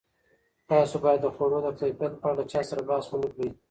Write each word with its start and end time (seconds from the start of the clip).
تاسو 0.69 0.95
باید 1.03 1.19
د 1.23 1.27
خوړو 1.35 1.59
د 1.63 1.67
کیفیت 1.79 2.13
په 2.21 2.25
اړه 2.29 2.37
له 2.39 2.43
چا 2.51 2.61
سره 2.69 2.81
بحث 2.89 3.05
ونه 3.09 3.27
کړئ. 3.33 3.49